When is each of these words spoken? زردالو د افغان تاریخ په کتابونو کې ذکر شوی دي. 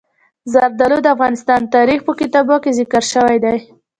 زردالو 0.51 0.97
د 1.03 1.07
افغان 1.15 1.35
تاریخ 1.75 1.99
په 2.07 2.13
کتابونو 2.21 2.61
کې 2.63 2.75
ذکر 2.79 3.03
شوی 3.13 3.37
دي. 3.45 3.57